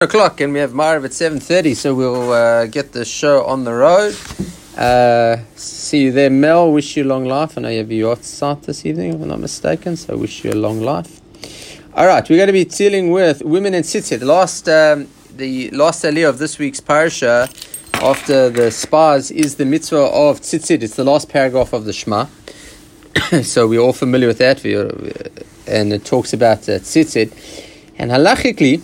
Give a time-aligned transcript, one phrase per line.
[0.00, 3.72] o'clock and we have Mariv at 7.30 so we'll uh, get the show on the
[3.74, 4.14] road.
[4.76, 6.70] Uh, see you there Mel.
[6.70, 7.58] Wish you long life.
[7.58, 10.52] I know you have your start this evening if I'm not mistaken so wish you
[10.52, 11.20] a long life.
[11.94, 15.68] All right we're going to be dealing with women and tzitzit the last um, the
[15.70, 17.48] last aliyah of this week's parasha
[17.94, 22.26] after the spas is the mitzvah of tzitzit it's the last paragraph of the Shema.
[23.42, 24.64] So we're all familiar with that.
[25.66, 27.32] And it talks about uh, tzitzit
[27.98, 28.80] and halachically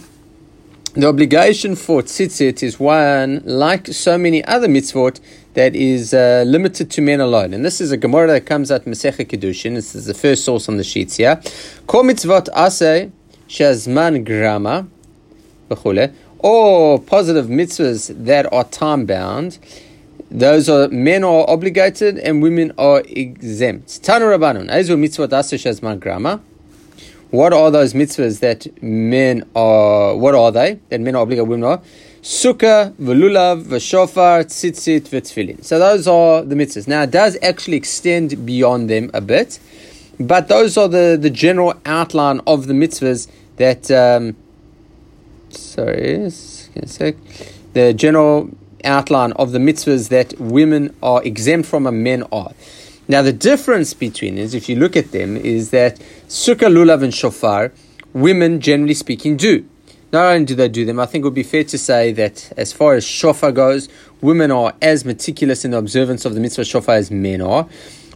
[0.94, 5.20] the obligation for tzitzit is one, like so many other mitzvot,
[5.54, 7.52] that is uh, limited to men alone.
[7.52, 9.74] And this is a Gemara that comes out in Masechet Kiddushin.
[9.74, 11.40] This is the first source on the sheets here.
[11.88, 13.10] Kol mitzvot ase
[13.48, 14.86] shazman grama
[16.38, 19.58] or positive mitzvahs that are time bound.
[20.30, 24.02] Those are men are obligated and women are exempt.
[24.02, 26.40] Tanu Rabbanon, Ezu mitzvot ase shazman grama.
[27.34, 30.16] What are those mitzvahs that men are?
[30.16, 31.48] What are they that men are obligated?
[31.48, 31.82] Women are
[32.22, 35.64] sukkah, velulav, v'shofar, tzitzit, v'tfilin.
[35.64, 36.86] So those are the mitzvahs.
[36.86, 39.58] Now it does actually extend beyond them a bit,
[40.20, 43.26] but those are the the general outline of the mitzvahs
[43.56, 43.90] that.
[43.90, 44.36] Um,
[45.50, 47.16] sorry, a sec.
[47.72, 48.50] The general
[48.84, 52.52] outline of the mitzvahs that women are exempt from and men are.
[53.06, 57.14] Now, the difference between is, if you look at them, is that sukkah, lulav, and
[57.14, 57.72] shofar,
[58.14, 59.68] women, generally speaking, do.
[60.12, 62.52] Not only do they do them, I think it would be fair to say that
[62.56, 63.88] as far as shofar goes,
[64.20, 67.66] women are as meticulous in the observance of the mitzvah shofar as men are.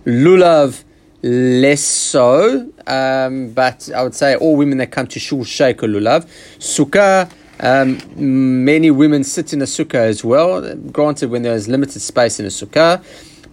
[0.07, 0.85] Lulav,
[1.23, 6.27] less so, um, but I would say all women that come to shul shake lulav.
[6.59, 12.39] Sukkah, um, many women sit in a sukkah as well, granted when there's limited space
[12.39, 13.03] in a sukkah.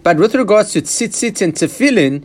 [0.06, 2.24] But with regards to tzitzit and tefillin,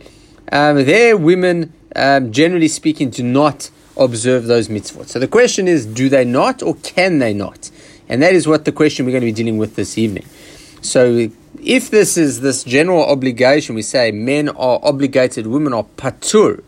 [0.52, 5.08] um, there women, um, generally speaking, do not observe those mitzvot.
[5.08, 7.72] So the question is, do they not or can they not?
[8.08, 10.24] And that is what the question we're going to be dealing with this evening.
[10.80, 11.28] So
[11.60, 16.62] if this is this general obligation, we say men are obligated, women are patur.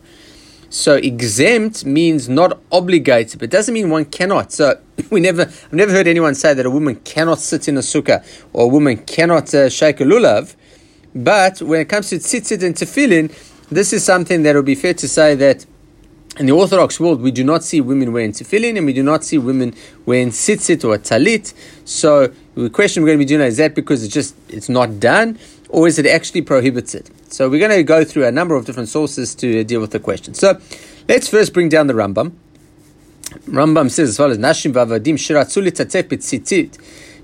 [0.69, 4.51] So exempt means not obligated, but doesn't mean one cannot.
[4.51, 7.79] So we never, I've never heard anyone say that a woman cannot sit in a
[7.79, 8.21] sukkah
[8.51, 10.55] or a woman cannot uh, shake a lulav.
[11.15, 13.31] But when it comes to tzitzit and tefillin,
[13.69, 15.65] this is something that would be fair to say that
[16.37, 19.23] in the Orthodox world, we do not see women wearing tefillin and we do not
[19.23, 19.73] see women
[20.05, 21.53] wearing tzitzit or talit.
[21.85, 24.99] So the question we're going to be doing is that because it's just it's not
[24.99, 25.39] done,
[25.69, 27.09] or is it actually prohibited?
[27.31, 29.91] So we're going to go through a number of different sources to uh, deal with
[29.91, 30.33] the question.
[30.33, 30.59] So
[31.07, 32.33] let's first bring down the Rambam.
[33.47, 36.77] Rambam says as follows: Nashim v'avadim shiratzu litatef tzitzit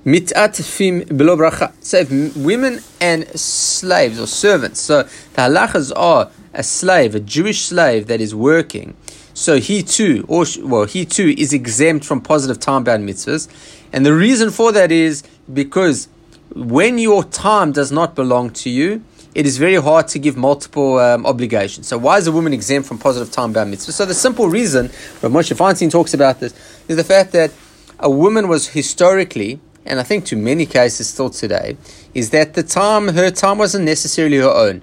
[0.05, 1.73] mitatfim below bracha.
[1.81, 2.03] So
[2.39, 8.19] women and slaves or servants, so the halachas are a slave, a Jewish slave that
[8.19, 8.95] is working,
[9.33, 13.47] so he too, or well, he too is exempt from positive time-bound mitzvahs,
[13.93, 15.23] and the reason for that is
[15.53, 16.07] because
[16.53, 20.99] when your time does not belong to you, it is very hard to give multiple
[20.99, 21.87] um, obligations.
[21.87, 23.93] So why is a woman exempt from positive time-bound mitzvahs?
[23.93, 24.87] So the simple reason,
[25.21, 26.53] Rav Moshe Feinstein talks about this,
[26.89, 27.51] is the fact that
[27.99, 31.77] a woman was historically and I think to many cases still today,
[32.13, 34.81] is that the time, her time wasn't necessarily her own.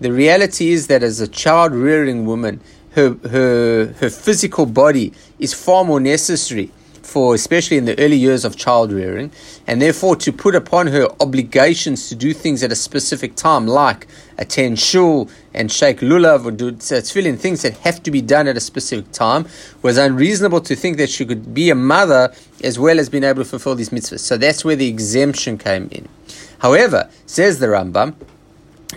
[0.00, 2.60] The reality is that as a child rearing woman,
[2.92, 6.70] her, her, her physical body is far more necessary
[7.16, 9.32] for, especially in the early years of child rearing,
[9.66, 14.06] and therefore to put upon her obligations to do things at a specific time, like
[14.36, 18.54] attend shul and shake lulav or do tefillin, things that have to be done at
[18.54, 19.46] a specific time,
[19.80, 23.42] was unreasonable to think that she could be a mother as well as being able
[23.42, 24.20] to fulfill these mitzvahs.
[24.20, 26.06] So that's where the exemption came in.
[26.58, 28.14] However, says the Rambam,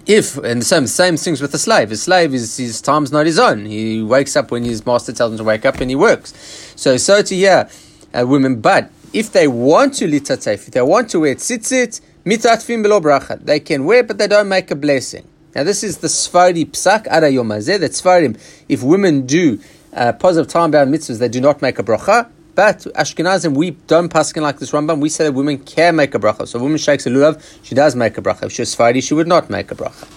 [0.05, 1.89] if and the same same things with the slave.
[1.93, 3.65] A slave is his time's not his own.
[3.65, 6.33] He wakes up when his master tells him to wake up, and he works.
[6.75, 7.69] So so to yeah,
[8.13, 8.61] uh, women.
[8.61, 13.43] But if they want to litatef, if they want to wear tzitzit, mitatfim below bracha,
[13.43, 15.27] they can wear, but they don't make a blessing.
[15.55, 17.79] Now this is the Sfari psak ada yomazeh.
[17.79, 19.59] That Sfarim, if women do
[19.93, 22.29] uh, positive time-bound mitzvahs, they do not make a bracha.
[22.53, 24.99] But Ashkenazim, we don't paskin like this Rambam.
[24.99, 26.47] We say that women can make a bracha.
[26.47, 28.43] So a woman shakes a lulav, she does make a bracha.
[28.43, 30.07] If she's Sfari, she would not make a bracha.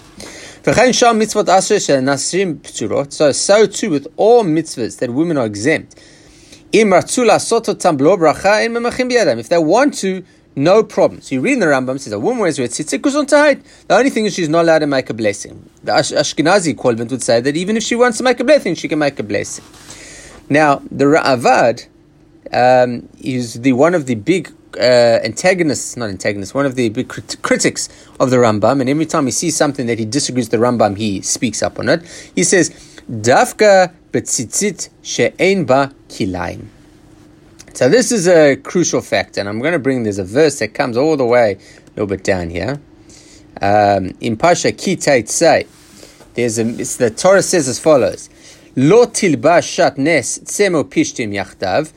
[3.11, 6.01] So, so too with all mitzvahs that women are exempt.
[6.73, 6.89] If
[9.49, 10.23] they want to,
[10.55, 11.21] no problem.
[11.21, 13.61] So you read in the Rambam, says a woman wears red The
[13.91, 15.69] only thing is she's not allowed to make a blessing.
[15.83, 18.87] The Ashkenazi equivalent would say that even if she wants to make a blessing, she
[18.87, 19.63] can make a blessing.
[20.49, 21.85] Now, the Ra'avad
[22.51, 27.07] um, is the one of the big uh, antagonists, not antagonists, one of the big
[27.07, 27.87] crit- critics
[28.19, 30.97] of the Rambam, and every time he sees something that he disagrees with the Rambam,
[30.97, 32.01] he speaks up on it.
[32.35, 32.71] He says,
[33.09, 36.67] Dafka betzitzit she'ein ba kilaim.
[37.73, 40.75] So this is a crucial fact, and I'm going to bring there's a verse that
[40.75, 42.79] comes all the way a little bit down here.
[43.59, 45.65] Um, in Pasha Kitay say,
[46.35, 48.29] there's a, it's, the Torah says as follows:
[48.75, 51.91] Lo tilba shatnes tsemo pishtim yachtav.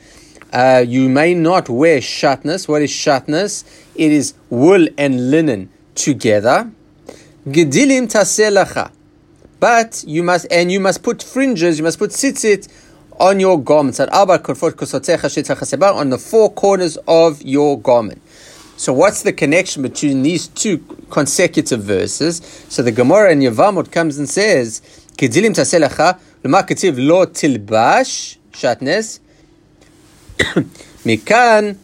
[0.50, 2.66] Uh, you may not wear shatness.
[2.66, 3.64] What is shatness?
[3.94, 6.70] It is wool and linen together.
[7.46, 8.92] Gedilim taselacha.
[9.58, 12.68] But you must, and you must put fringes, you must put tzitzit
[13.18, 14.00] on your garments.
[14.00, 18.22] On the four corners of your garment.
[18.78, 20.78] So what's the connection between these two
[21.10, 22.42] consecutive verses?
[22.68, 24.82] So the Gemara in Yevamot comes and says,
[25.16, 29.20] "Kedilim taselacha l'makativ lo tilbash shatnes
[31.06, 31.78] mikan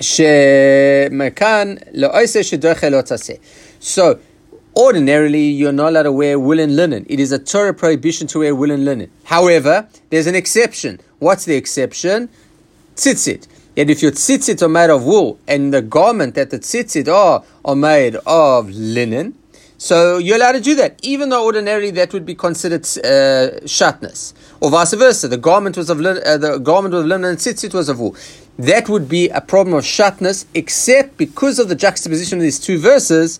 [0.00, 3.40] she mikan lo oise shedorche lo tase."
[3.80, 4.20] So
[4.78, 7.04] ordinarily you're not allowed to wear woolen linen.
[7.08, 9.10] It is a Torah prohibition to wear woolen linen.
[9.24, 11.00] However, there's an exception.
[11.18, 12.28] What's the exception?
[12.94, 13.48] Tzitzit.
[13.74, 17.44] Yet if your tzitzit are made of wool and the garment that the tzitzit are
[17.64, 19.34] are made of linen,
[19.80, 24.32] so you're allowed to do that, even though ordinarily that would be considered uh, shatness,
[24.60, 25.28] or vice versa.
[25.28, 28.16] The garment was of linen, uh, the garment of linen and tzitzit was of wool.
[28.58, 32.78] That would be a problem of shatness, except because of the juxtaposition of these two
[32.78, 33.38] verses.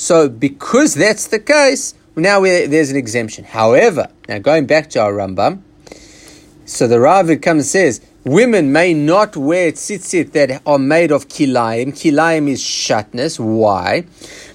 [0.00, 3.44] So, because that's the case, now there's an exemption.
[3.44, 5.60] However, now going back to our Rambam,
[6.64, 11.28] so the Ravad comes and says women may not wear tzitzit that are made of
[11.28, 11.88] kilayim.
[11.88, 13.38] Kilayim is shatness.
[13.38, 14.06] Why?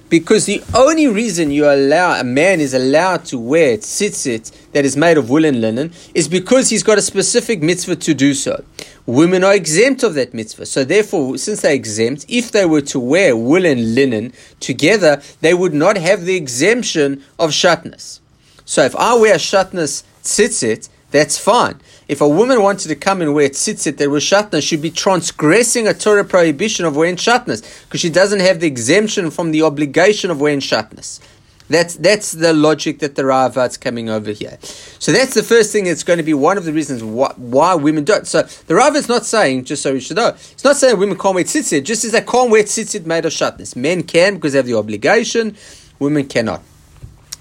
[0.08, 4.96] Because the only reason you allow a man is allowed to wear tzitzit that is
[4.96, 8.64] made of woolen linen is because he's got a specific mitzvah to do so.
[9.08, 10.68] Women are exempt of that mitzvah.
[10.68, 15.74] So therefore, since they're exempt, if they were to wear woolen linen together, they would
[15.74, 18.20] not have the exemption of shatness.
[18.64, 21.80] So if I wear shatness tzitzit, that's fine.
[22.08, 25.88] If a woman wanted to come and wear tzitzit that was shatnas, she'd be transgressing
[25.88, 30.30] a Torah prohibition of wearing shatnas because she doesn't have the exemption from the obligation
[30.30, 31.20] of wearing shatnas.
[31.68, 34.60] That's that's the logic that the Ravad's coming over here.
[34.62, 35.88] So that's the first thing.
[35.88, 38.28] It's going to be one of the reasons why, why women don't.
[38.28, 40.28] So the Ravad's not saying just so you should know.
[40.28, 41.84] It's not saying women can't wear tzitzit.
[41.84, 43.76] Just as they can't wear tzitzit made of shatnas.
[43.76, 45.58] Men can because they have the obligation.
[45.98, 46.62] Women cannot.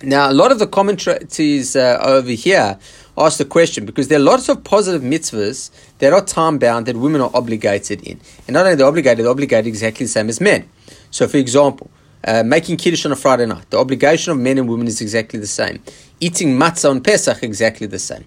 [0.02, 2.78] Now a lot of the commentaries uh, over here
[3.16, 6.96] ask the question because there are lots of positive mitzvahs that are time bound that
[6.96, 8.20] women are obligated in.
[8.46, 10.69] And not only they're obligated, they're obligated exactly the same as men.
[11.11, 11.90] So, for example,
[12.26, 15.38] uh, making kiddush on a Friday night, the obligation of men and women is exactly
[15.38, 15.82] the same.
[16.20, 18.25] Eating matzah on Pesach, exactly the same.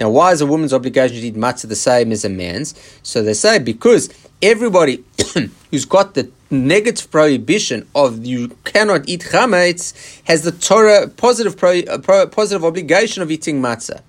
[0.00, 2.74] Now, why is a woman's obligation to eat matzah the same as a man's?
[3.02, 4.08] So they say because
[4.40, 5.04] everybody
[5.70, 11.80] who's got the negative prohibition of you cannot eat chametz has the Torah positive pro,
[11.80, 14.00] uh, pro, positive obligation of eating matzah.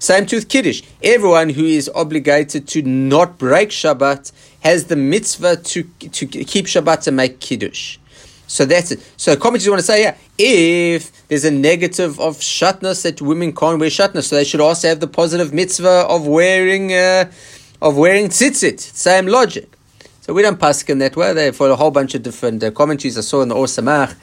[0.00, 0.82] Same to with Kiddush.
[1.02, 7.06] Everyone who is obligated to not break Shabbat has the mitzvah to, to keep Shabbat
[7.06, 7.98] and make Kiddush.
[8.46, 9.00] So that's it.
[9.18, 13.78] So commentators want to say, yeah, if there's a negative of shatness that women can't
[13.78, 17.30] wear shatness, so they should also have the positive mitzvah of wearing uh,
[17.82, 18.80] of wearing tzitzit.
[18.80, 19.68] Same logic.
[20.22, 21.34] So we don't pass in that way.
[21.34, 24.16] They for a whole bunch of different uh, commentaries I saw in the Ohr Sameach.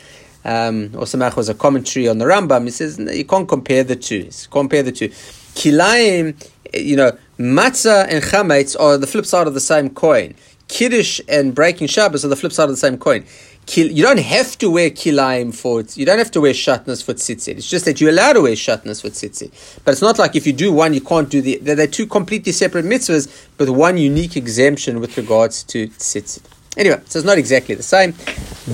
[0.43, 2.63] Um, was a commentary on the Rambam.
[2.63, 4.29] He says you can't compare the two.
[4.49, 5.11] Compare the two.
[5.57, 6.35] Kilayim,
[6.71, 10.35] you know, matzah and chametz are the flip side of the same coin.
[10.67, 13.25] Kiddush and breaking Shabbos are the flip side of the same coin.
[13.73, 15.97] You don't have to wear kilayim for it.
[15.97, 17.57] You don't have to wear shatnas for tzitzit.
[17.57, 19.81] It's just that you're allowed to wear shatnas for tzitzit.
[19.83, 21.57] But it's not like if you do one, you can't do the.
[21.57, 26.43] They're, two completely separate mitzvahs, but one unique exemption with regards to tzitzit.
[26.77, 28.13] Anyway, so it's not exactly the same,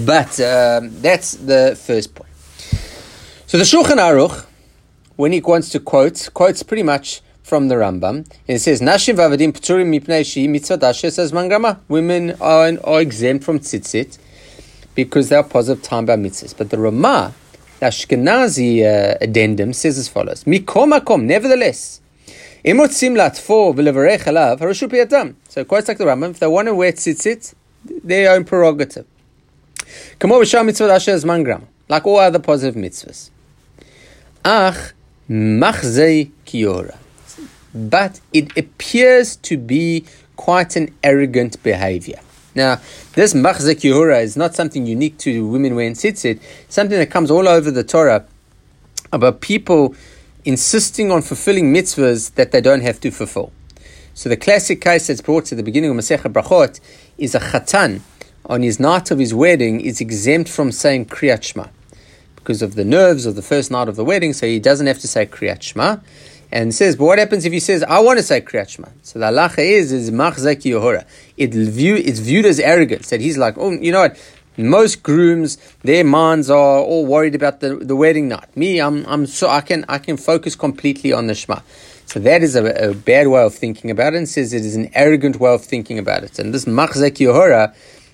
[0.06, 2.30] but um, that's the first point.
[3.48, 4.46] So the Shulchan Aruch
[5.16, 8.26] when he wants to quote, quotes pretty much from the Rambam.
[8.48, 11.80] And it says, Nashim vavadim pturim mipnei shi mitzvah says mangrama.
[11.88, 14.18] Women are, are exempt from tzitzit
[14.96, 16.58] because they are positive time by mitzvahs.
[16.58, 17.34] But the Ramah,
[17.80, 22.02] the Ashkenazi uh, addendum, says as follows, Mikom makom, nevertheless,
[22.64, 25.36] im rotzim latfor v'levarech alav, harashu piyatam.
[25.50, 27.54] So quotes like the Rambam, if they want to wear tzitzit,
[27.86, 29.06] their own prerogative.
[30.18, 31.68] Kamo v'shah mitzvah says mangrama.
[31.90, 33.30] Like all other positive mitzvahs.
[34.46, 34.94] Ach,
[35.30, 36.98] Machzei Kiora.
[37.74, 42.20] But it appears to be quite an arrogant behavior.
[42.56, 42.82] Now,
[43.14, 47.48] this Machzei Kiora is not something unique to women wearing tzitzit, something that comes all
[47.48, 48.26] over the Torah
[49.12, 49.96] about people
[50.46, 53.52] insisting on fulfilling mitzvahs that they don't have to fulfill.
[54.14, 56.80] So the classic case that's brought to the beginning of Masechet Brachot
[57.18, 58.02] is a chatan
[58.46, 61.68] on his night of his wedding is exempt from saying Kriyat Shema
[62.44, 65.00] because of the nerves of the first night of the wedding, so he doesn't have
[65.00, 65.98] to say Kriyat Shema.
[66.52, 68.90] And says, but what happens if he says, I want to say Kriyat Shema?
[69.02, 71.06] So the halacha is, is Machzek Yehora.
[71.38, 73.10] It view, it's viewed as arrogance.
[73.10, 74.20] That he's like, oh, you know what?
[74.56, 78.56] Most grooms, their minds are all worried about the, the wedding night.
[78.56, 81.62] Me, I'm, I'm so, I can, I can focus completely on the Shema.
[82.06, 84.76] So that is a, a, bad way of thinking about it and says it is
[84.76, 86.38] an arrogant way of thinking about it.
[86.38, 87.74] And this Machzek Yehora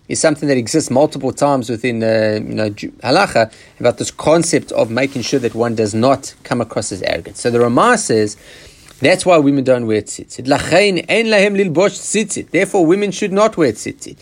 [0.10, 4.92] is something that exists multiple times within uh, you know, halacha about this concept of
[4.92, 7.38] making sure that one does not come across as arrogant.
[7.38, 8.36] So the Ramah says
[9.00, 10.46] that's why women don't wear tzitzit.
[12.52, 14.18] Therefore, women should not wear tzitzit.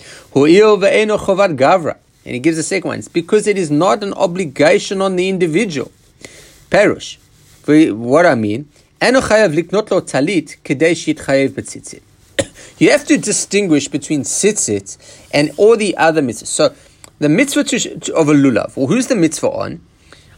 [2.25, 2.99] And he gives a second one.
[2.99, 5.91] It's because it is not an obligation on the individual.
[6.69, 7.17] Perush.
[7.95, 8.69] What I mean,
[12.77, 14.97] you have to distinguish between tzitzit
[15.33, 16.47] and all the other mitzvahs.
[16.47, 16.75] So,
[17.19, 19.81] the mitzvah to, of a lulav, well, who's the mitzvah on?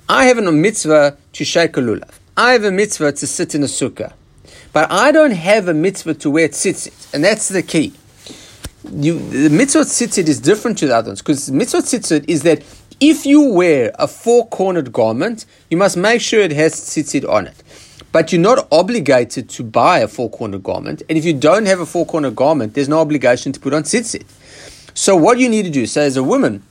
[0.07, 2.09] I have a mitzvah to shake a lulav.
[2.37, 4.13] I have a mitzvah to sit in a sukkah.
[4.71, 7.93] But I don't have a mitzvah to wear tzitzit, and that's the key.
[8.91, 12.63] You, the mitzvah tzitzit is different to the other ones because mitzvah tzitzit is that
[13.01, 17.63] if you wear a four-cornered garment, you must make sure it has tzitzit on it
[18.11, 21.03] but you're not obligated to buy a four corner garment.
[21.09, 23.83] And if you don't have a four corner garment, there's no obligation to put on
[23.83, 24.25] tzitzit.
[24.95, 26.63] So what you need to do, so as a woman,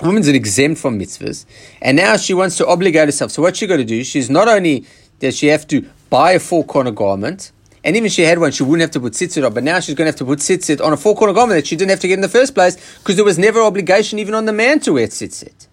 [0.00, 1.44] a woman's an exempt from mitzvahs,
[1.82, 3.30] and now she wants to obligate herself.
[3.30, 4.86] So what she got to do, she's not only
[5.18, 7.52] does she have to buy a four corner garment,
[7.84, 9.54] and even if she had one, she wouldn't have to put tzitzit on.
[9.54, 11.66] But now she's going to have to put tzitzit on a four corner garment that
[11.66, 14.34] she didn't have to get in the first place because there was never obligation even
[14.34, 15.66] on the man to wear tzitzit.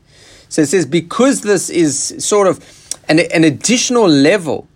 [0.50, 2.64] So it says because this is sort of
[3.10, 4.68] an, an additional level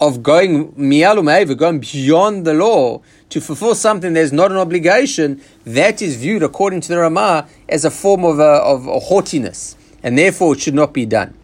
[0.00, 6.02] of going mialum going beyond the law to fulfill something there's not an obligation, that
[6.02, 10.18] is viewed according to the Ramah as a form of, a, of a haughtiness, and
[10.18, 11.34] therefore it should not be done.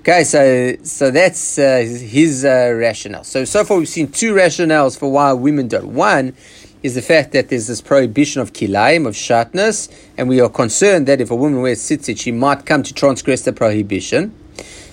[0.00, 3.22] Okay, so so that's uh, his uh, rationale.
[3.22, 5.92] So so far we've seen two rationales for why women don't.
[5.92, 6.34] One
[6.82, 11.06] is the fact that there's this prohibition of kilaim of shatness, and we are concerned
[11.06, 14.34] that if a woman wears tzitzit, she might come to transgress the prohibition.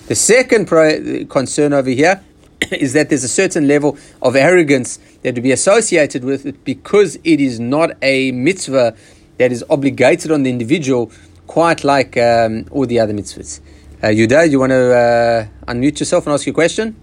[0.08, 2.22] The second pro- concern over here
[2.72, 7.16] is that there's a certain level of arrogance that to be associated with it because
[7.24, 8.96] it is not a mitzvah
[9.38, 11.10] that is obligated on the individual,
[11.46, 13.60] quite like um, all the other mitzvahs.
[14.02, 16.94] Uh, Yuda, you want to uh, unmute yourself and ask your question?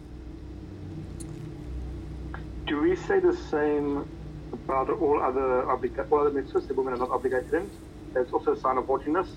[2.68, 4.08] Do we say the same
[4.54, 7.70] about all other all other mitzvahs that women are not obligated in?
[8.16, 9.28] It's also a sign of haughtiness,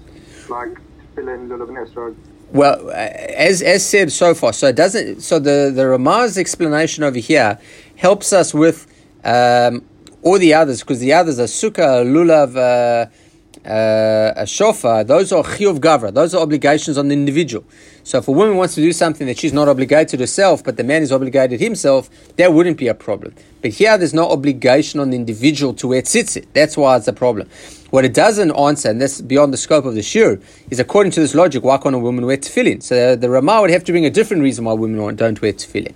[0.49, 0.79] like
[1.17, 2.17] Tefillin, Lulav, and.
[2.51, 5.21] Well, as as said so far, so doesn't.
[5.21, 7.59] So the the Ramah's explanation over here
[7.97, 8.87] helps us with
[9.23, 9.85] um,
[10.23, 15.05] all the others because the others are sukkah, lulav, uh, uh, a shofar.
[15.05, 16.13] Those are chiyuv gavra.
[16.13, 17.65] Those are obligations on the individual.
[18.03, 20.85] So if a woman wants to do something that she's not obligated herself, but the
[20.85, 23.35] man is obligated himself, that wouldn't be a problem.
[23.61, 26.47] But here, there's no obligation on the individual to wear tzitzit.
[26.55, 27.51] That's why it's a problem.
[27.91, 31.21] What it doesn't answer, and that's beyond the scope of the shiur, is according to
[31.21, 32.83] this logic, why can't a woman wear tefillin?
[32.83, 35.55] So uh, the Ramah would have to bring a different reason why women don't wear
[35.55, 35.95] tefillin.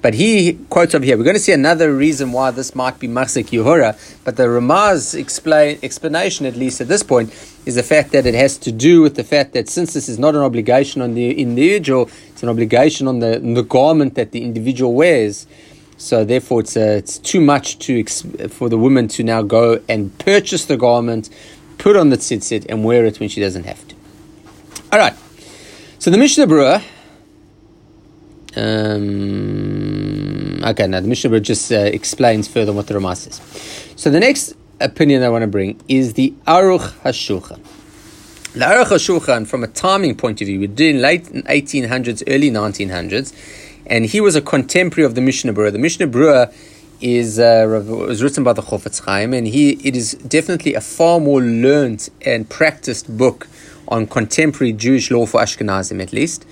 [0.00, 1.16] But he quotes over here.
[1.16, 3.98] We're going to see another reason why this might be Machzik Yehora.
[4.22, 7.32] But the Ramah's explain, explanation, at least at this point,
[7.64, 10.18] is the fact that it has to do with the fact that since this is
[10.18, 14.30] not an obligation on the individual, it's an obligation on the, on the garment that
[14.32, 15.46] the individual wears.
[15.96, 18.04] So therefore, it's uh, it's too much to
[18.48, 21.30] for the woman to now go and purchase the garment,
[21.78, 23.94] put on the tzitzit, and wear it when she doesn't have to.
[24.92, 25.14] All right.
[25.98, 26.82] So the Mishnah Berurah.
[28.56, 33.40] Um, okay, now the Mishnah Berurah just uh, explains further what the Ramah says.
[33.96, 37.60] So the next opinion I want to bring is the Aruch Hashulchan.
[38.52, 43.32] The Aruch Hashulchan, from a timing point of view, we're doing late 1800s, early 1900s
[43.86, 45.72] and he was a contemporary of the Mishnah Berurah.
[45.72, 46.54] The Mishnah Berurah
[47.00, 51.20] is uh, was written by the Chofetz Chaim, and he it is definitely a far
[51.20, 53.46] more learned and practiced book
[53.88, 56.46] on contemporary Jewish law for Ashkenazim, at least.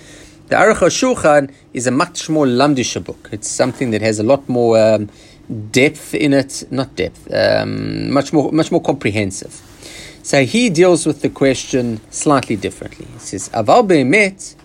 [0.49, 3.31] The Aruch HaShulchan is a much more lamdisha book.
[3.33, 5.09] It's something that has a lot more um,
[5.71, 9.61] depth in it, not depth, um, much more much more comprehensive.
[10.23, 13.07] So he deals with the question slightly differently.
[13.15, 14.57] He says, "Aval be'emet."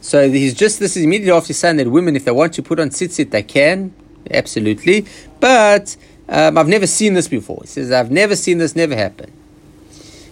[0.00, 2.78] So he's just, this is immediately after saying that women, if they want to put
[2.78, 3.92] on tzitzit, they can,
[4.30, 5.04] absolutely.
[5.40, 5.96] But
[6.28, 7.58] um, I've never seen this before.
[7.62, 9.32] He says, I've never seen this, never happen.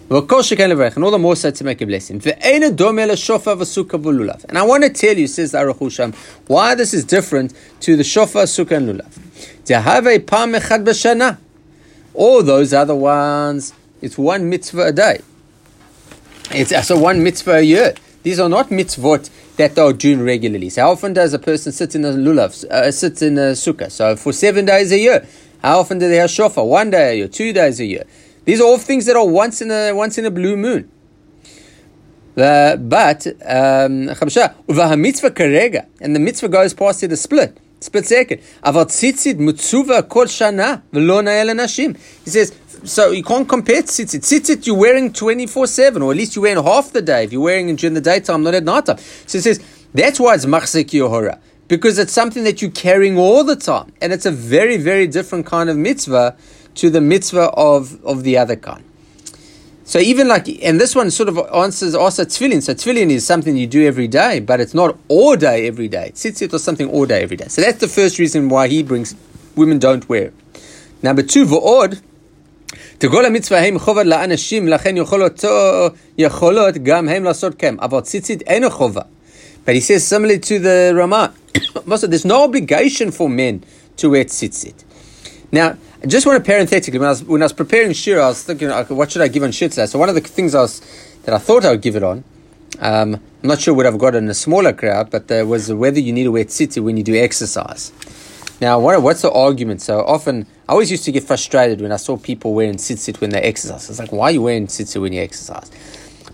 [0.07, 2.21] And all the more so to make a blessing.
[2.23, 6.15] And I want to tell you, says Aruch
[6.47, 11.37] why this is different to the shofar, sukkah, and lulav.
[12.13, 15.19] All those other ones, it's one mitzvah a day.
[16.51, 17.93] It's also one mitzvah a year.
[18.23, 20.69] These are not mitzvot that they're doing regularly.
[20.69, 23.91] So how often does a person sit in a lulav, uh, sit in a sukkah?
[23.91, 25.27] So for seven days a year.
[25.61, 26.63] How often do they have shofar?
[26.63, 28.03] One day a year, two days a year.
[28.45, 30.91] These are all things that are once in a once in a blue moon.
[32.37, 37.57] Uh, but um, and the mitzvah goes past it a split.
[37.79, 38.41] Split second.
[38.63, 39.11] He
[42.29, 42.51] says,
[42.85, 44.21] so you can't compare tzitzit.
[44.21, 47.23] Tzitzit you're wearing 24-7, or at least you're wearing half the day.
[47.23, 48.97] If you're wearing it during the daytime, not at night time.
[49.25, 49.63] So it says,
[49.93, 51.39] that's why it's machzik yohora.
[51.67, 53.91] Because it's something that you're carrying all the time.
[54.01, 56.37] And it's a very, very different kind of mitzvah
[56.75, 58.83] to the mitzvah of, of the other kind.
[59.87, 62.61] So even like, and this one sort of answers also tefillin.
[62.63, 66.11] So tefillin is something you do every day, but it's not all day every day.
[66.13, 67.47] Tzitzit or something all day every day.
[67.47, 69.15] So that's the first reason why he brings
[69.55, 70.33] women don't wear.
[71.03, 72.01] Number two, v'od,
[72.97, 75.43] תרגול המצווה הם חובה לאנשים, לכן יכולות,
[76.17, 79.01] יכולות גם הם לעשות כן, אבל ציצית אין חובה.
[79.65, 81.33] But he says similarly to the Ramah,
[81.89, 83.63] also there's no obligation for men
[83.97, 84.83] to wear tzitzit.
[85.51, 88.27] Now, I just want to parenthetically, when I was, when I was preparing shiur, I
[88.27, 89.87] was thinking, okay, what should I give on shiur today?
[89.87, 90.81] So one of the things I was,
[91.23, 92.23] that I thought I would give it on,
[92.79, 95.99] um, I'm not sure what I've got in a smaller crowd, but there was whether
[95.99, 97.91] you need to wear tzitzit when you do exercise.
[98.61, 99.81] Now, what, what's the argument?
[99.81, 103.29] So often I always used to get frustrated when I saw people wearing tzitzit when
[103.29, 103.87] they exercise.
[103.87, 105.69] It's like, why are you wearing tzitzit when you exercise?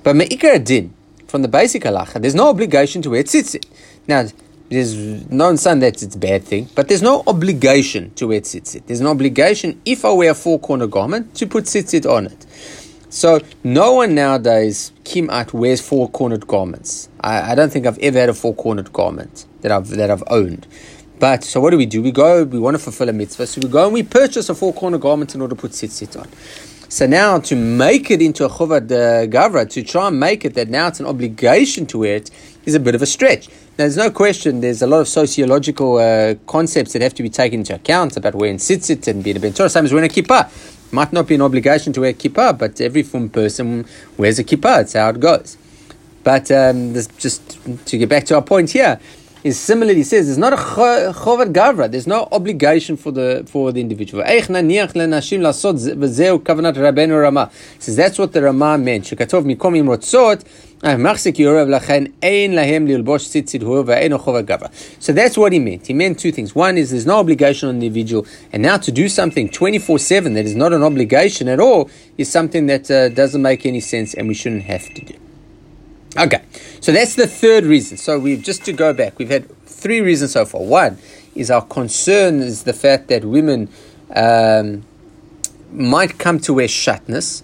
[0.04, 0.94] But me'ikar din,
[1.28, 3.66] from the basic halacha, there's no obligation to wear tzitzit.
[4.08, 4.26] Now,
[4.70, 4.96] there's
[5.30, 8.86] no saying that it's a bad thing, but there's no obligation to wear tzitzit.
[8.86, 12.46] There's no obligation, if I wear a four-corner garment, to put tzitzit on it.
[13.10, 17.10] So no one nowadays, kimat, wears four-cornered garments.
[17.20, 20.66] I, I don't think I've ever had a four-cornered garment that I've that I've owned.
[21.22, 22.02] But so what do we do?
[22.02, 24.56] We go, we want to fulfill a mitzvah, so we go and we purchase a
[24.56, 26.28] four-corner garment in order to put tzitzit on.
[26.90, 30.56] So now to make it into a chovad uh, gavra, to try and make it
[30.56, 32.32] that now it's an obligation to wear it,
[32.66, 33.50] is a bit of a stretch.
[33.50, 37.30] Now, there's no question, there's a lot of sociological uh, concepts that have to be
[37.30, 40.14] taken into account about wearing tzitzit and being a ben Torah, same as wearing a
[40.14, 40.50] kippah.
[40.92, 43.86] Might not be an obligation to wear kippah, but every frum person
[44.18, 44.78] wears a kippah.
[44.78, 45.56] That's how it goes.
[46.24, 49.00] But um, this, just to get back to our point here,
[49.47, 51.89] is similarly says there's not a chover gavra.
[51.89, 54.25] There's no obligation for the for the individual.
[57.79, 59.05] Says that's what the Rama meant.
[59.05, 60.45] שכתוב מקום אם רוצות
[60.99, 64.69] מחזיק יורב לכן אין להם ללבוש ציצית הוא ואינו חובה גברה.
[65.01, 65.87] So that's what he meant.
[65.87, 66.55] He meant two things.
[66.55, 70.45] One is there's no obligation on the individual, and now to do something 24/7 that
[70.45, 74.27] is not an obligation at all is something that uh, doesn't make any sense, and
[74.29, 75.20] we shouldn't have to do.
[76.18, 76.44] Okay,
[76.82, 77.98] so that's the third reason.
[77.98, 80.62] So we've just to go back, we've had three reasons so far.
[80.62, 80.98] One
[81.36, 83.70] is our concern is the fact that women
[84.14, 84.84] um,
[85.72, 87.44] might come to wear shatness,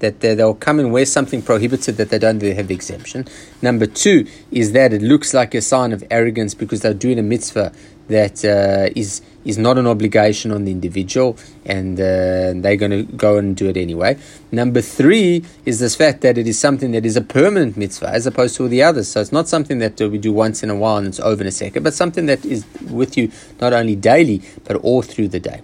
[0.00, 3.26] that they, will come and wear something prohibited that they don't have the exemption.
[3.62, 7.22] Number two is that it looks like a sign of arrogance because they're doing a
[7.22, 7.72] mitzvah
[8.08, 13.04] that uh, is is not an obligation on the individual, and uh, they're going to
[13.16, 14.18] go and do it anyway.
[14.52, 18.26] Number three is this fact that it is something that is a permanent mitzvah as
[18.26, 19.08] opposed to all the others.
[19.08, 21.46] So it's not something that we do once in a while and it's over in
[21.46, 25.40] a second, but something that is with you not only daily but all through the
[25.40, 25.62] day.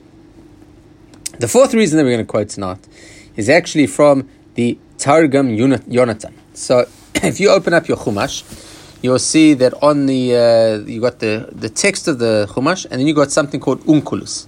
[1.38, 2.88] The fourth reason that we're going to quote tonight
[3.36, 6.32] is actually from the Targum Yonatan.
[6.54, 8.63] So if you open up your Chumash,
[9.04, 12.98] you'll see that on the uh, you got the, the text of the Chumash, and
[12.98, 14.46] then you got something called Onkelos.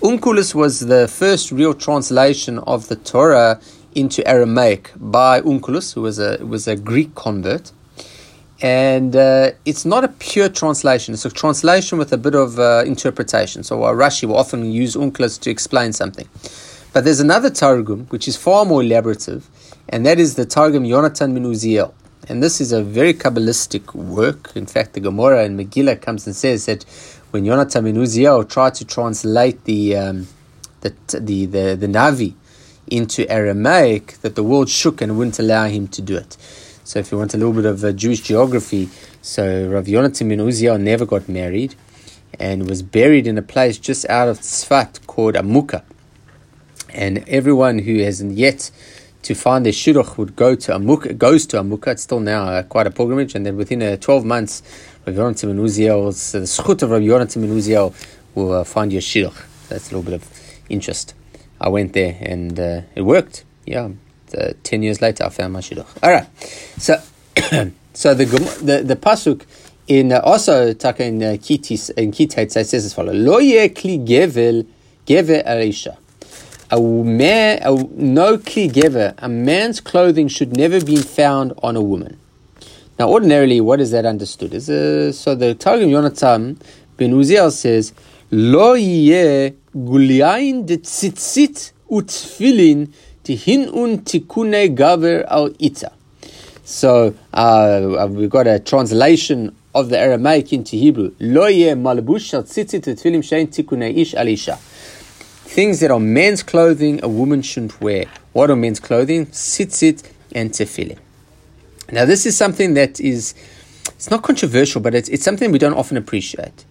[0.00, 3.60] Onkelos was the first real translation of the Torah
[3.94, 7.70] into Aramaic by Onkelos, who was a was a Greek convert.
[8.60, 12.84] And uh, it's not a pure translation; it's a translation with a bit of uh,
[12.86, 13.62] interpretation.
[13.62, 16.26] So uh, Rashi will often use Onkelos to explain something.
[16.94, 19.42] But there's another Targum which is far more elaborative,
[19.90, 21.92] and that is the Targum Yonatan min Uziel.
[22.28, 24.52] And this is a very Kabbalistic work.
[24.54, 26.84] In fact, the Gemara in Megillah comes and says that
[27.30, 30.28] when Yonatan ben Uziel tried to translate the, um,
[30.82, 32.34] the, the, the, the Navi
[32.86, 36.36] into Aramaic, that the world shook and wouldn't allow him to do it.
[36.84, 38.90] So if you want a little bit of uh, Jewish geography,
[39.22, 41.76] so Rav Yonatan ben Uziel never got married
[42.38, 45.82] and was buried in a place just out of Tzfat called Amuka.
[46.92, 48.70] And everyone who hasn't yet
[49.22, 51.88] to find their shidduch would go to Amuka, goes to Amuka.
[51.88, 54.62] It's still now uh, quite a pilgrimage, and then within uh, 12 months,
[55.06, 57.94] Rav Yonatan ben Uziel, the schut of Rav Yonatan ben Uziel
[58.34, 59.44] will uh, find your shidduch.
[59.68, 60.28] That's a little bit of
[60.68, 61.14] interest.
[61.60, 63.44] I went there and uh, it worked.
[63.66, 63.90] Yeah,
[64.36, 65.86] uh, 10 years later, I found my shidduch.
[66.02, 66.26] All right,
[66.78, 66.96] so
[67.94, 68.24] so the
[68.62, 69.44] the, the pasuk
[69.88, 74.06] in uh, also taka in uh, Kitis in Kitetz says as follows: Lo ye kli
[74.06, 74.66] gevel
[75.06, 75.96] gever arisha
[76.70, 81.82] a man, a, no kli gever, a man's clothing should never be found on a
[81.82, 82.18] woman.
[82.98, 84.52] Now, ordinarily, what is that understood?
[84.52, 86.60] Is uh, so the Targum Yonatan
[86.96, 87.92] ben Uziel says,
[88.30, 92.88] "Lo yeh gulyain de tzitzit utfilin
[93.24, 95.92] tihin un tikune gaver al ita."
[96.64, 101.12] So uh, we've got a translation of the Aramaic into Hebrew.
[101.20, 104.58] Lo yeh malabush al tzitzit utfilim shein tikune ish alisha.
[105.48, 108.04] Things that are men's clothing, a woman shouldn't wear.
[108.34, 109.26] What are men's clothing?
[109.28, 110.98] Tzitzit and tefillin.
[111.90, 113.34] Now, this is something that is,
[113.86, 116.66] it's not controversial, but it's, it's something we don't often appreciate.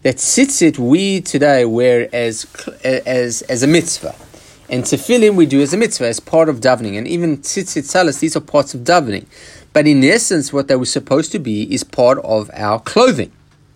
[0.00, 2.46] That tzitzit we today wear as,
[2.82, 4.14] as, as a mitzvah.
[4.70, 6.96] And tefillin we do as a mitzvah, as part of davening.
[6.96, 9.26] And even tzitzit salas, these are parts of davening.
[9.74, 13.30] But in essence, what they were supposed to be is part of our clothing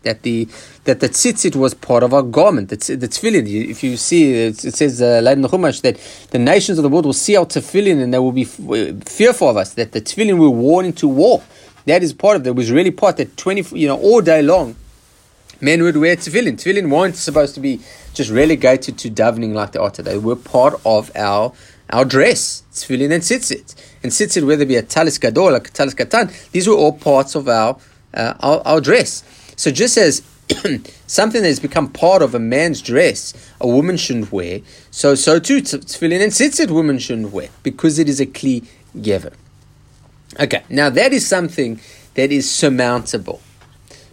[0.07, 0.49] that the
[0.85, 2.67] that the tzitzit was part of our garment.
[2.71, 5.97] The, the tefillin, if you see, it, it says uh, in the Chumash that
[6.31, 9.57] the nations of the world will see our tefillin and they will be fearful of
[9.57, 9.75] us.
[9.75, 11.43] That the tefillin were worn into war.
[11.85, 12.51] That is part of it.
[12.51, 14.77] It was really part that twenty, you know, all day long,
[15.61, 16.55] men would wear tefillin.
[16.57, 17.81] Tefillin weren't supposed to be
[18.15, 20.13] just relegated to davening like they are today.
[20.13, 21.53] They were part of our
[21.91, 23.77] our dress, tefillin and tzitzit.
[24.03, 26.93] And tzitzit, whether it be a talis gadol, like a talis katan, these were all
[26.93, 27.79] parts of our,
[28.13, 29.23] uh, our, our dress.
[29.57, 30.23] So just as
[31.07, 35.39] something that has become part of a man's dress, a woman shouldn't wear, so so
[35.39, 38.65] too tefillin and tzitzit women shouldn't wear because it is a kli
[38.97, 39.33] gever.
[40.39, 41.81] Okay, now that is something
[42.15, 43.41] that is surmountable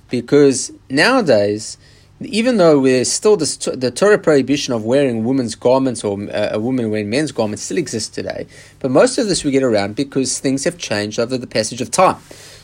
[0.10, 1.78] because nowadays,
[2.22, 6.60] even though there's still the, the Torah prohibition of wearing women's garments or uh, a
[6.60, 8.48] woman wearing men's garments still exists today,
[8.80, 11.92] but most of this we get around because things have changed over the passage of
[11.92, 12.18] time.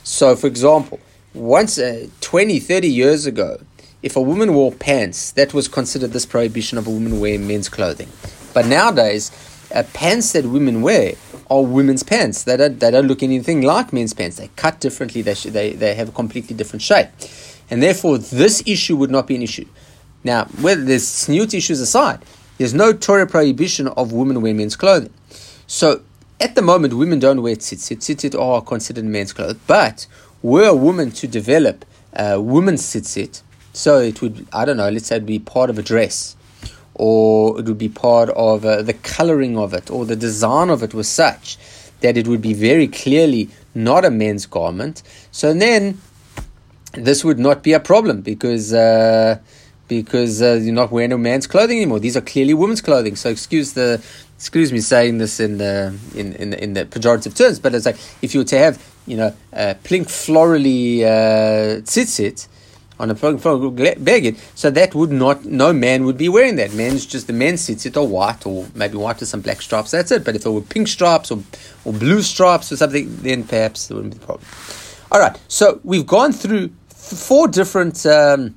[0.04, 1.00] So, for example,
[1.34, 3.62] once uh, 20, 30 years ago,
[4.02, 7.70] if a woman wore pants, that was considered this prohibition of a woman wearing men's
[7.70, 8.10] clothing.
[8.54, 9.32] But nowadays,
[9.74, 11.14] uh, pants that women wear
[11.50, 12.44] are women's pants.
[12.44, 14.38] They don't, they don't look anything like men's pants.
[14.38, 17.10] They cut differently, they, sh- they, they have a completely different shape.
[17.70, 19.68] And therefore, this issue would not be an issue.
[20.24, 22.24] Now, whether there's snute issues aside,
[22.58, 25.14] there's no Torah prohibition of women wearing men's clothing.
[25.68, 26.02] So,
[26.42, 27.98] at the moment, women don't wear tzitzit.
[27.98, 29.58] Tzitzit are considered men's clothes.
[29.68, 30.08] But
[30.42, 33.42] were a woman to develop a woman's tzitzit,
[33.74, 36.36] so it would, I don't know, let's say it'd be part of a dress,
[36.94, 40.84] or it would be part of uh, the coloring of it, or the design of
[40.84, 41.58] it was such
[42.02, 45.04] that it would be very clearly not a men's garment.
[45.32, 46.02] So then
[46.94, 48.74] this would not be a problem because.
[48.74, 49.40] Uh,
[49.90, 52.00] because uh, you're not wearing a man's clothing anymore.
[52.00, 53.16] These are clearly women's clothing.
[53.16, 54.02] So excuse the
[54.36, 57.98] excuse me saying this in the in, in, in the pejorative terms, but it's like
[58.22, 58.78] if you were to have
[59.10, 62.48] you know, uh, plink florally uh, tzitzit
[63.00, 66.74] on a plink beged, so that would not, no man would be wearing that.
[66.74, 70.12] Men's just the men's tzitzit or white or maybe white with some black stripes, that's
[70.12, 70.24] it.
[70.24, 71.40] But if it were pink stripes or,
[71.86, 74.48] or blue stripes or something, then perhaps there wouldn't be a problem.
[75.12, 78.56] All right, so we've gone through four different um,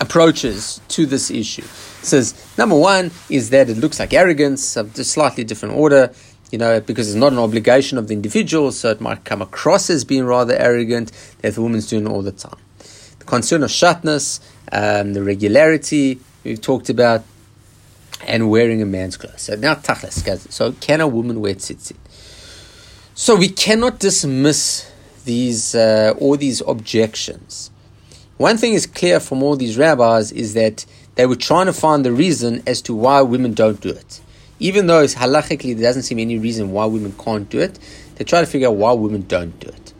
[0.00, 1.62] approaches to this issue.
[1.62, 6.12] It says number one is that it looks like arrogance, of a slightly different order
[6.50, 9.90] you know, because it's not an obligation of the individual, so it might come across
[9.90, 12.58] as being rather arrogant that the woman's doing all the time.
[13.18, 14.40] The concern of shatness,
[14.72, 17.24] um, the regularity we've talked about,
[18.26, 19.42] and wearing a man's clothes.
[19.42, 20.46] So now tachlis, guys.
[20.50, 21.96] So can a woman wear tzitzit?
[23.14, 24.90] So we cannot dismiss
[25.24, 27.70] these uh, all these objections.
[28.38, 32.04] One thing is clear from all these rabbis is that they were trying to find
[32.04, 34.20] the reason as to why women don't do it
[34.58, 37.78] even though halachically there doesn't seem any reason why women can't do it,
[38.16, 39.92] they try to figure out why women don't do it.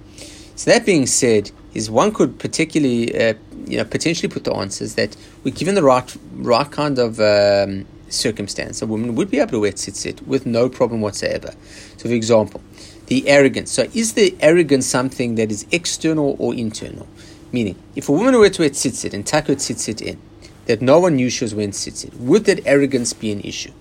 [0.56, 3.34] So that being said, is one could particularly, uh,
[3.66, 7.86] you know, potentially put the answers that we're given the right, right kind of um,
[8.08, 11.52] circumstance, a woman would be able to wear tzitzit with no problem whatsoever.
[11.96, 12.62] So, for example,
[13.06, 13.70] the arrogance.
[13.70, 17.06] So, is the arrogance something that is external or internal?
[17.52, 20.18] Meaning, if a woman were to wear tzitzit and tuck her tzitzit in,
[20.66, 23.72] that no one knew she was wearing tzitzit, would that arrogance be an issue?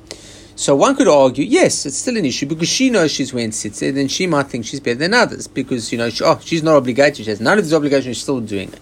[0.57, 3.95] So one could argue, yes, it's still an issue because she knows she's wearing tzitzit
[3.95, 6.73] and she might think she's better than others because, you know, she, oh, she's not
[6.73, 8.79] obligated, she has none of these obligations, she's still doing it.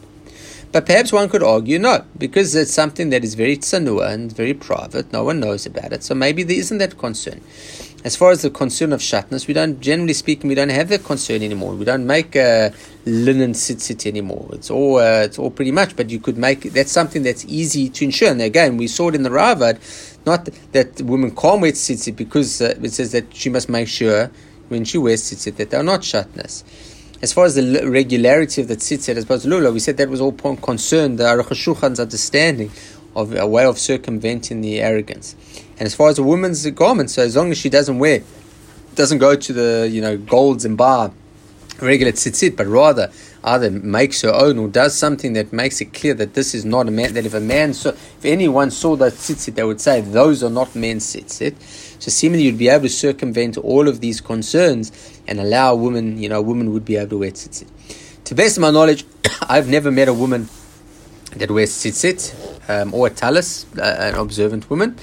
[0.72, 4.54] But perhaps one could argue no, because it's something that is very tsanua and very
[4.54, 7.42] private, no one knows about it, so maybe there isn't that concern.
[8.06, 11.04] As far as the concern of shatness, we don't, generally speaking, we don't have that
[11.04, 11.74] concern anymore.
[11.74, 12.70] We don't make uh,
[13.04, 14.48] linen tzitzit anymore.
[14.54, 17.90] It's all, uh, it's all pretty much, but you could make, that's something that's easy
[17.90, 18.30] to ensure.
[18.30, 19.80] And again, we saw it in the Ravad,
[20.26, 24.32] not that women can't wear tzitzit because uh, it says that she must make sure
[24.70, 26.64] when she wears tzitzit that they are not shatnas.
[27.22, 30.10] As far as the regularity of the tzitzit as opposed to lula, we said that
[30.10, 32.72] was all concerned, the Aruch HaShulchan's understanding
[33.16, 35.36] of a way of circumventing the arrogance.
[35.78, 38.22] And as far as a woman's garment, so as long as she doesn't wear,
[38.96, 41.12] doesn't go to the you know golds and bar
[41.82, 43.12] regular tzitzit, but rather
[43.44, 46.88] either makes her own or does something that makes it clear that this is not
[46.88, 47.14] a man.
[47.14, 50.50] That if a man saw, if anyone saw that tzitzit, they would say those are
[50.50, 51.56] not men's tzitzit.
[52.02, 54.92] So seemingly you'd be able to circumvent all of these concerns
[55.28, 57.68] and allow a woman, you know, a woman would be able to wear tzitzit.
[58.26, 59.06] To best of my knowledge,
[59.42, 60.50] I've never met a woman
[61.36, 64.98] that wears tzitzit um, or a talis, uh, an observant woman.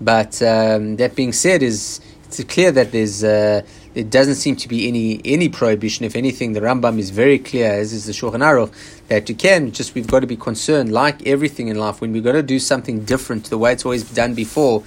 [0.00, 3.62] But um, that being said, is it's clear that there's uh,
[3.94, 6.04] there doesn't seem to be any any prohibition.
[6.04, 8.72] If anything, the Rambam is very clear, as is the Shulchan Aruch,
[9.08, 12.24] that you can just we've got to be concerned, like everything in life, when we've
[12.24, 14.84] got to do something different to the way it's always done before.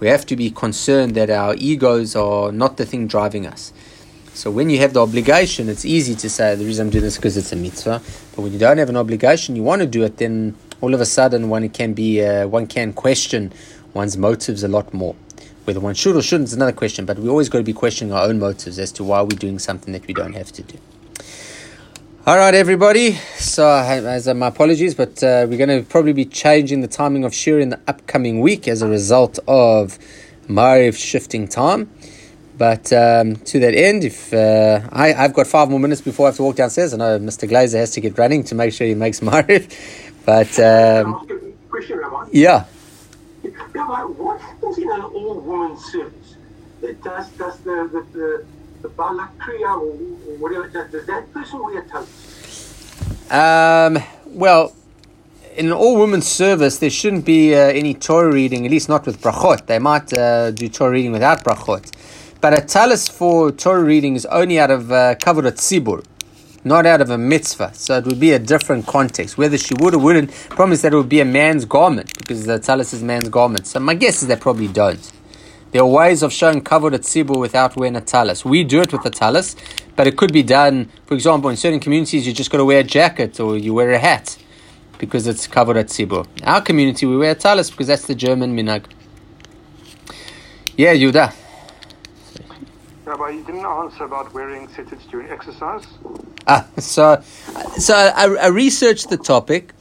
[0.00, 3.70] We have to be concerned that our egos are not the thing driving us.
[4.32, 7.16] So when you have the obligation, it's easy to say the reason I'm doing this
[7.16, 8.00] because it's a mitzvah.
[8.34, 11.00] But when you don't have an obligation, you want to do it, then all of
[11.00, 13.52] a sudden one can be uh, one can question
[13.92, 15.14] one's motives a lot more.
[15.64, 18.12] Whether one should or shouldn't is another question, but we always got to be questioning
[18.12, 20.78] our own motives as to why we're doing something that we don't have to do.
[22.26, 23.12] All right, everybody.
[23.38, 27.24] So, as uh, my apologies, but uh, we're going to probably be changing the timing
[27.24, 29.98] of Shiur in the upcoming week as a result of
[30.48, 31.90] Mariv shifting time.
[32.58, 36.28] But um, to that end, if uh, I, have got five more minutes before I
[36.28, 37.48] have to walk downstairs, I know Mr.
[37.48, 39.64] Glazer has to get running to make sure he makes Mariv.
[40.26, 41.26] But um,
[42.30, 42.66] yeah,
[43.72, 46.36] Rabbi, what happens in an all-woman service?
[46.80, 48.46] Does does the the, the,
[48.82, 53.30] the balakria or, or whatever does, does that person wear tallis?
[53.30, 54.74] Um, well,
[55.56, 59.04] in an all women service, there shouldn't be uh, any Torah reading, at least not
[59.06, 59.66] with brachot.
[59.66, 61.92] They might uh, do Torah reading without brachot.
[62.40, 66.04] But a talis for Torah reading is only out of uh, kavod tzibur,
[66.64, 67.72] not out of a mitzvah.
[67.74, 69.38] So it would be a different context.
[69.38, 72.58] Whether she would or wouldn't, promise that it would be a man's garment because the
[72.58, 73.66] talis is man's garment.
[73.66, 75.12] So my guess is they probably don't.
[75.72, 78.44] There are ways of showing kavod tzibur without wearing a talis.
[78.44, 79.54] We do it with a talis,
[79.94, 82.80] but it could be done, for example, in certain communities, you just got to wear
[82.80, 84.36] a jacket or you wear a hat
[84.98, 86.26] because it's kavod tzibur.
[86.44, 88.84] Our community, we wear a because that's the German minhag.
[90.76, 91.34] Yeah, Yuda.
[93.10, 95.84] Rabbi, you didn't answer about wearing tzitzits during exercise.
[96.46, 97.20] Ah, so,
[97.76, 99.72] so I, I researched the topic.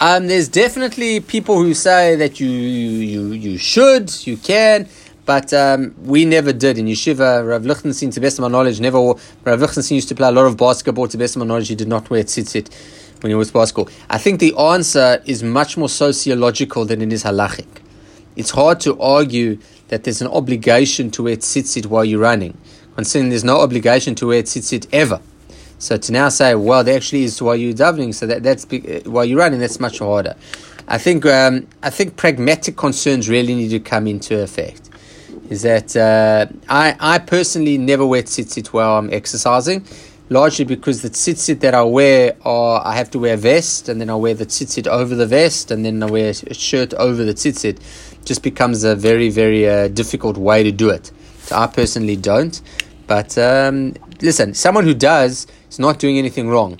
[0.00, 4.88] Um, there's definitely people who say that you you you should, you can,
[5.26, 7.46] but um, we never did in yeshiva.
[7.46, 8.98] Rav Lichtenstein, to best of my knowledge, never.
[8.98, 11.06] Wore, Rav Lichtenstein used to play a lot of basketball.
[11.06, 12.72] To best of my knowledge, he did not wear tzitzit
[13.22, 13.90] when he was basketball.
[14.08, 17.68] I think the answer is much more sociological than it is halachic.
[18.36, 19.58] It's hard to argue
[19.90, 22.56] that there's an obligation to wear tzitzit while you're running,
[22.94, 25.20] considering there's no obligation to wear tzitzit ever.
[25.78, 29.00] So to now say, well, there actually is while you're davening, so that, that's uh,
[29.10, 30.36] while you're running, that's much harder.
[30.86, 34.90] I think um, I think pragmatic concerns really need to come into effect.
[35.48, 39.84] Is that uh, I I personally never wear tzitzit while I'm exercising,
[40.28, 44.00] largely because the tzitzit that I wear are I have to wear a vest and
[44.00, 47.24] then I wear the tzitzit over the vest and then I wear a shirt over
[47.24, 47.78] the tzitzit.
[48.24, 51.10] Just becomes a very very uh, difficult way to do it.
[51.42, 52.60] So I personally don't.
[53.06, 56.78] But um, listen, someone who does is not doing anything wrong.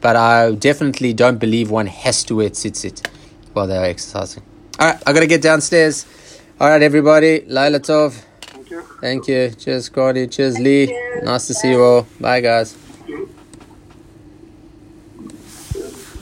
[0.00, 3.06] But I definitely don't believe one has to wear tzitzit
[3.52, 4.42] while they're exercising.
[4.78, 6.06] All right, I got to get downstairs.
[6.60, 7.44] All right, everybody.
[7.46, 8.22] Laila Tov.
[8.40, 8.82] Thank you.
[9.00, 9.50] Thank you.
[9.50, 10.26] Cheers, Cordy.
[10.26, 10.86] Cheers, Lee.
[11.22, 12.06] Nice to see you all.
[12.20, 12.85] Bye, guys.